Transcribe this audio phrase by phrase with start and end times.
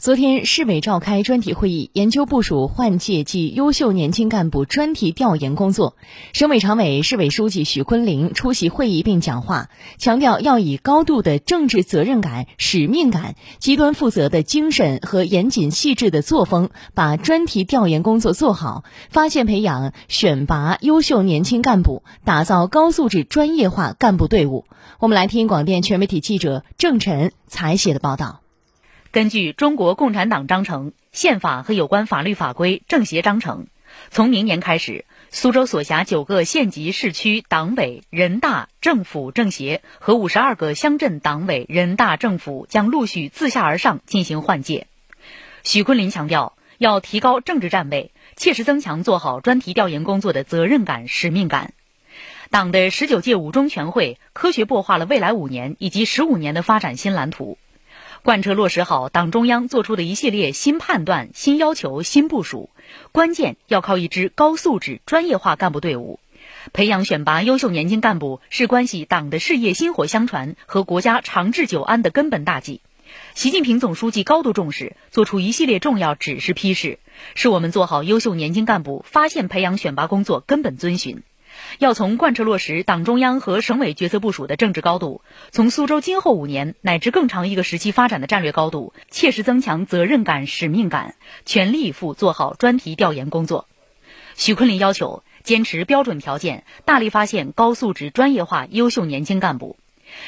[0.00, 5.94] 昨天，市委召开专题会议，研究部署换届暨优秀年轻干部专题调研工作。
[6.32, 9.68] 省委常委、市委书记许昆林出席会议并讲话，
[9.98, 24.64] 强调要以高度的政治责任感、使命感、极端负责的精神和严谨细致的作风，把专题调研工作做好，发现、培养、选拔优秀年轻干部，打造高素质专业化干部队伍。
[24.98, 28.40] 我们来听广电全媒体记者郑晨采写的报道。
[29.12, 33.66] 根据《中国共产党章程》、宪法和有关法律法规、政协章程，
[34.12, 44.86] 从明年开始，苏州所辖九个县级市区党委、人大、政府、政协和五十二个乡镇党委、人大、政府将陆续自下而上进行换届。
[45.64, 51.72] 许昆林强调，要提高政治站位，切实增强做好专题调研工作的责任感、使命感。
[52.50, 57.58] 党的十九届五中全会科学擘画了未来五年以及十五年的发展新蓝图。
[58.22, 62.68] 贯彻落实好党中央作出的一系列新判断、新要求、新部署，
[63.12, 66.20] 关键要靠一支高素质、专业化干部队伍。
[66.74, 72.82] 培养选拔优秀年轻干部是关系党的事业薪火相传和国家长治久安的根本大计。
[73.34, 76.98] 习近平总书记高度重视，作出一系列重要指示批示，
[77.34, 81.22] 是我们做好优秀年轻干部发现、培养、选拔工作根本遵循。
[81.78, 93.66] 要从贯彻落实党中央和省委决策部署的政治高度，从苏州今后五年乃至更长一个时期发展的战略高度，切实增强责任感、使命感，全力以赴做好专题调研工作。
[94.36, 99.76] 许昆林要求坚持标准条件，大力发现高素质、专业化、优秀年轻干部，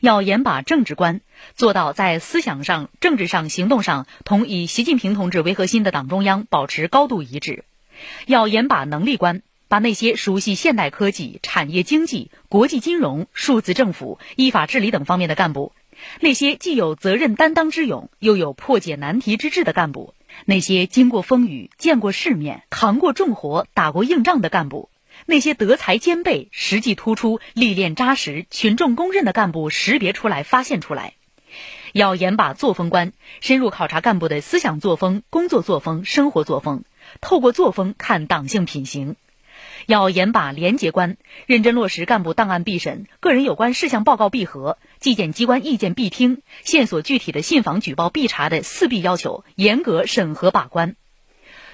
[0.00, 1.20] 要严把政治关，
[1.54, 7.64] 做到在思想上、政治上、行动上同以习近平同志为核心的党中央保持高度一致；
[8.26, 9.42] 要严把能力关。
[9.68, 15.72] 把那些熟悉现代科技、产业经济、国际金融、数字政府、依法治理等方面的干部，
[16.20, 24.88] 那些既有责任担当之勇，又有破解难题之智的干部，那些经过风雨、见过世面、扛过重活、打过硬仗的干部，
[25.26, 31.14] 那些德才兼备、实际突出、历练扎实、群众公认的干部，识别出来、发现出来，
[31.92, 36.84] 要严把作风关，深入考察干部的思想作风、工作作风、生活作风，
[37.20, 39.16] 透过作风看党性品行。
[39.86, 50.96] 要严把廉洁关，认真落实干部档案必审、个人有关事项报告必核、纪检机关意见必听、线索具体的信访举报必查的四必要求，严格审核把关。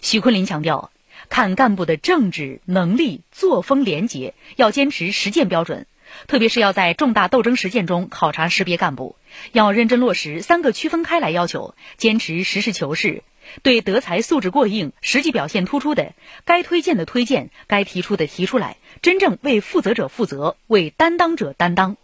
[0.00, 0.90] 许昆林强调，
[1.28, 5.86] 看干部的政治能力、作风廉洁，要坚持实践标准，
[6.26, 9.16] 特别是要在重大斗争实践中考察识别干部，
[9.52, 13.22] 要认真落实三个区分开来要求，坚持实事求是。
[13.62, 16.12] 对德才素质过硬、实际表现突出的，
[16.44, 21.96] 该推荐的推荐，该提出的提出来，真正为负责者负责，为担当者担当。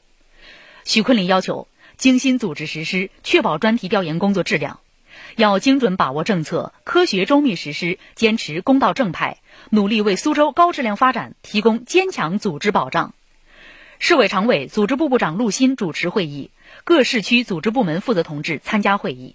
[0.84, 4.80] 许昆林要求精心组织实施，确保专题调研工作质量，
[5.36, 9.38] 要精准把握政策，科学周密实施，坚持公道正派，
[9.70, 13.14] 努力为苏州高质量发展提供坚强组织保障。
[13.98, 16.50] 市委常委、组织部部长陆新主持会议，
[16.84, 19.34] 各市区组织部门负责同志参加会议。